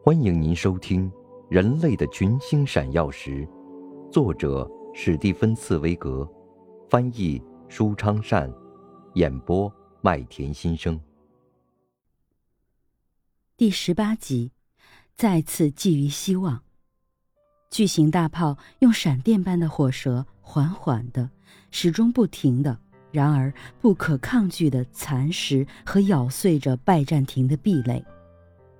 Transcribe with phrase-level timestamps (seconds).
[0.00, 1.10] 欢迎您收听
[1.50, 3.46] 《人类的群星闪耀时》，
[4.10, 6.26] 作者史蒂芬·茨威格，
[6.88, 8.50] 翻译舒昌善，
[9.14, 10.98] 演播麦田心声。
[13.56, 14.52] 第十八集，
[15.16, 16.62] 再次寄予希望。
[17.68, 21.28] 巨型大炮用闪电般的火舌，缓缓的、
[21.70, 22.78] 始终不停的，
[23.10, 28.02] 然而不可抗拒的蚕食和咬碎着拜占庭的壁垒。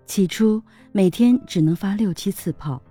[0.08, 2.82] 起初每天只能发六七次炮，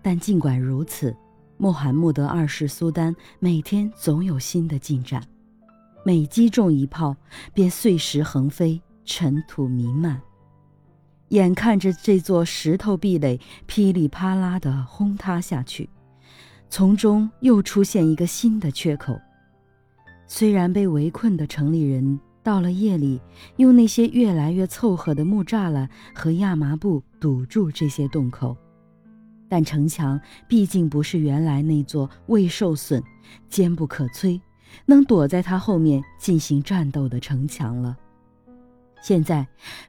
[0.00, 1.14] 但尽管如此，
[1.56, 5.20] 穆罕默德二世苏丹每天总有新的进展。
[6.04, 7.16] 每击中一炮，
[7.52, 10.22] 便碎石横飞，尘土弥漫。
[11.30, 15.90] 眼看着这座石头壁垒噼里啪啦地轰塌下去，
[16.70, 19.20] 从中又出现一个新的缺口。
[20.28, 22.20] 虽然被围困的城里人。
[22.44, 23.20] 到了夜里，
[23.56, 28.54] 用那些越来越凑合的木栅栏和亚麻布堵住这些洞口，
[29.48, 33.02] 但城墙毕竟不是原来那座未受损、
[33.48, 34.38] 坚不可摧、
[34.84, 37.96] 能躲在它后面进行战斗的城墙了。
[39.02, 39.46] 现在，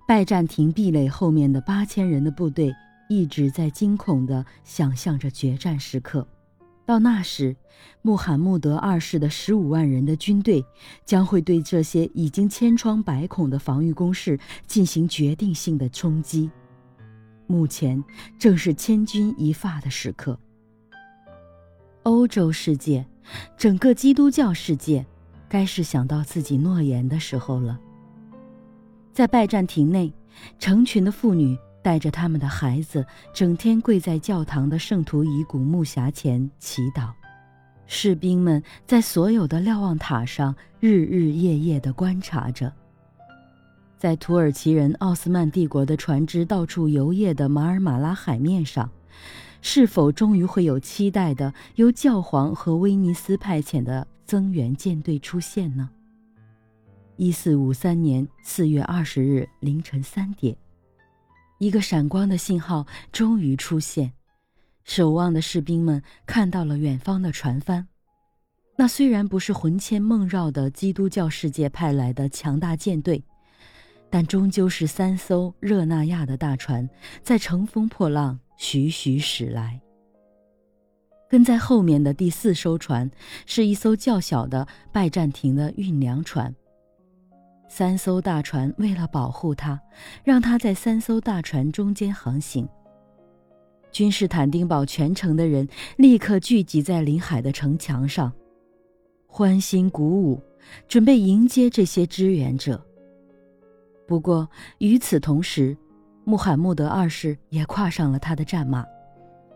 [0.07, 2.73] 拜占庭壁垒后面的八千人的部队
[3.09, 6.25] 一直在惊恐地想象着决战时刻。
[6.85, 7.55] 到那时，
[8.03, 10.63] 穆罕默德二世的十五万人的军队
[11.03, 16.49] 将会对这些已经千疮百孔的防御工事进行决定性的冲击。
[17.47, 18.03] 目前
[18.37, 20.39] 正是千钧一发的时刻。
[22.03, 23.05] 欧洲世界，
[23.57, 25.03] 整个基督教世界，
[25.49, 27.79] 该是想到自己诺言的时候了。
[29.11, 30.13] 在拜占庭内，
[30.59, 31.57] 成群的妇女。
[31.85, 37.11] 带着他们的孩子，整天跪在教堂的圣徒遗骨木匣前祈祷。
[37.85, 42.73] 士兵们在所有的瞭望塔上日日夜夜地观察着。
[43.99, 48.89] 在土耳其人奥斯曼帝国的船只到处游曳的马尔马拉海面上，
[49.61, 55.87] 是否终于会有期待的由教皇和威尼斯派遣的增援舰队出现呢？
[57.15, 60.57] 一四五三年四月二十日凌晨三点。
[61.57, 64.13] 一个闪光的信号终于出现，
[64.83, 67.87] 守望的士兵们看到了远方的船帆。
[68.77, 73.23] 那虽然不是魂牵梦绕的基督教世界派来的强大舰队，
[74.09, 76.89] 但终究是三艘热那亚的大船
[77.23, 79.79] 在乘风破浪徐徐驶来。
[81.29, 83.09] 跟在后面的第四艘船
[83.45, 86.53] 是一艘较小的拜占庭的运粮船。
[87.67, 89.79] 三艘大船为了保护他，
[90.23, 92.67] 让他在三艘大船中间航行。
[93.91, 95.67] 君士坦丁堡全城的人
[95.97, 98.31] 立刻聚集在临海的城墙上，
[99.25, 100.41] 欢欣鼓舞，
[100.87, 102.83] 准备迎接这些支援者。
[104.05, 104.47] 不过
[104.77, 105.75] 与此同时，
[106.23, 108.85] 穆罕默德二世也跨上了他的战马，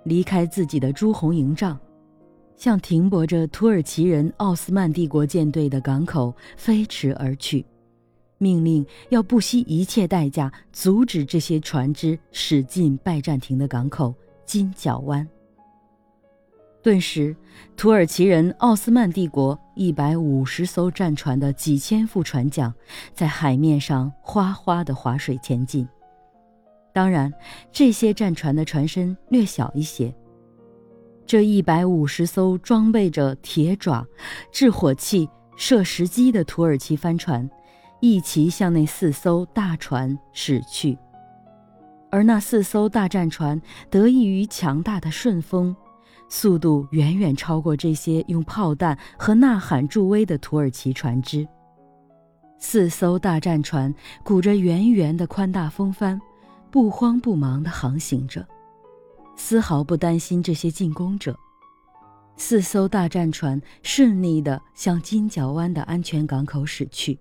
[0.04, 1.78] 离开自己的朱红营帐，
[2.56, 7.66] 向停泊着土耳其人奥斯曼帝国舰队的港口飞驰而去。
[8.40, 15.28] 命令要不惜一切代价阻止这些船只驶进拜占庭的港口金角湾。
[16.82, 17.36] 顿时，
[17.76, 22.74] 土耳其人奥斯曼帝国一百五十艘战船的几千副船桨
[23.14, 25.86] 在海面上哗哗地划水前进。
[26.94, 27.32] 当然，
[27.70, 30.16] 这些战船的船身略小一些。
[31.26, 34.08] 这一百五十艘装备着铁爪、
[34.52, 37.48] 制火器、射石机的土耳其帆船。
[38.02, 40.98] 一齐向那四艘大船驶去，
[42.10, 45.76] 而那四艘大战船得益于强大的顺风，
[46.30, 51.46] 速度远远超过这些用炮弹和呐喊助威的土耳其船只。
[52.58, 53.94] 四艘大战船
[54.24, 56.20] 鼓着圆圆的宽大风帆，
[56.72, 58.48] 不慌不忙地航行着，
[59.36, 61.38] 丝毫不担心这些进攻者。
[62.38, 67.20] 四艘大战船顺利地向金角湾的安全港口驶去。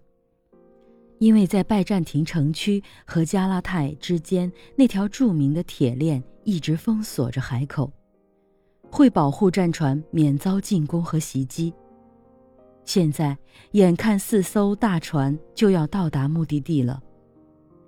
[1.19, 7.93] 因为在拜占庭城区和加拉泰之间那条著名的铁链一直封锁着海口，
[8.91, 11.73] 会保护战船免遭进攻和袭击。
[12.85, 13.37] 现在
[13.73, 17.03] 眼看四艘大船就要到达目的地了，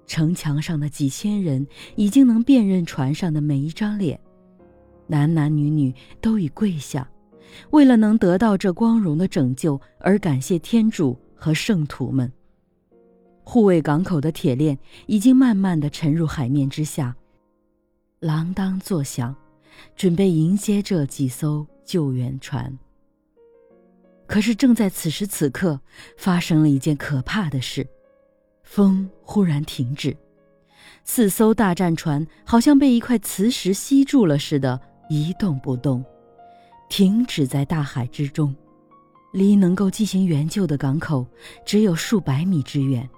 [0.07, 1.67] 城墙上的几千人
[1.97, 4.21] 已经能辨认船上的每一张脸，
[5.07, 7.09] 男男女女都已跪下，
[7.71, 12.31] 为了能得到这光荣的拯救而感谢天主和圣徒们。
[13.51, 17.17] 护卫港口的铁链已经慢慢的沉入海面之下，
[18.21, 19.35] 锒铛作响，
[19.97, 22.79] 准备迎接这几艘救援船。
[24.29, 25.81] 可是，正在此时此刻，
[26.17, 27.85] 发生了一件可怕的事：
[28.63, 30.17] 风忽然停止，
[31.03, 36.05] 四艘大战船好像被一块磁石吸住了似的，一动不动，
[36.89, 38.55] 停止在大海之中，
[39.33, 41.27] 离能够进行援救的港口
[41.67, 43.11] 只有数百米之远。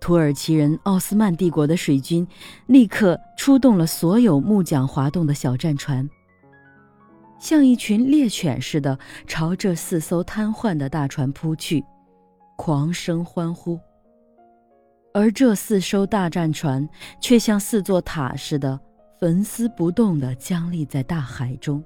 [0.00, 2.26] 土耳其人奥斯曼帝国的水军
[2.66, 6.08] 立刻出动了所有木桨滑动的小战船，
[7.40, 8.96] 像一群猎犬似的
[9.26, 11.84] 朝这四艘瘫痪的大船扑去，
[12.56, 13.78] 狂声欢呼。
[15.12, 16.86] 而这四艘大战船
[17.20, 18.78] 却像四座塔似的
[19.22, 21.82] 纹丝不动地僵立在大海中。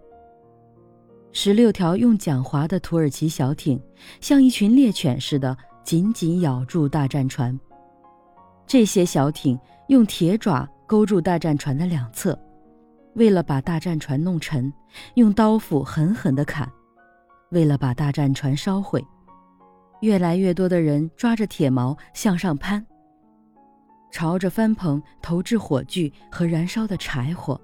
[1.33, 3.81] 十六条用桨划的土耳其小艇
[4.21, 7.59] 像一群猎犬似的紧紧咬住大战船。
[8.71, 9.59] 这些小艇
[9.89, 12.39] 用铁爪勾住大战船的两侧，
[13.15, 14.73] 为了把大战船弄沉，
[15.15, 16.69] 用刀斧狠狠地砍；
[17.51, 19.05] 为了把大战船烧毁，
[20.03, 22.87] 越来越多的人抓着铁锚向上攀。
[24.13, 27.61] 朝着帆棚投掷火炬和燃烧的柴火，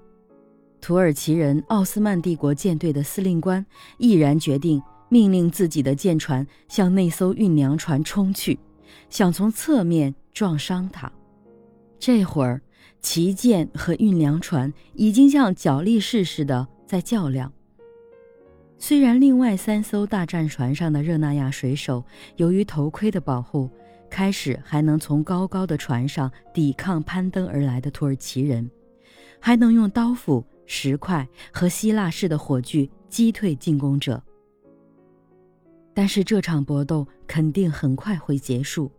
[0.81, 3.65] 土耳其人奥斯曼帝国舰队的司令官
[3.97, 8.59] 毅然决定命令自己的舰船向那艘运粮船冲去，
[9.09, 11.11] 想从侧面撞伤他。
[11.99, 12.61] 这会儿，
[13.01, 17.51] 旗舰和运粮船已经像角力士似的在较量。
[18.77, 22.05] 虽然另外三艘大战船上的热那亚水手
[22.35, 23.69] 由于头盔的保护，
[24.09, 28.69] 开始还能从高高的船上抵抗攀登而来的土耳其人，
[29.39, 34.21] 还能用刀斧、石块和希腊式的火炬击退进攻者。
[35.97, 38.91] 但是这场搏斗肯定很快会结束，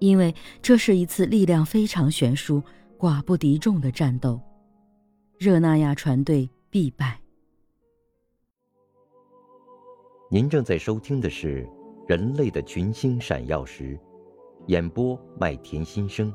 [0.00, 2.60] 因为这是一次力量非常悬殊、
[2.98, 4.40] 寡不敌众的战斗，
[5.38, 7.20] 热那亚船队必败。
[10.28, 11.64] 您正在收听的是。
[12.08, 13.98] 人类的群星闪耀时，
[14.66, 16.34] 演播麦田心声，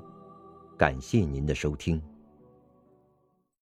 [0.78, 2.02] 感谢您的收听。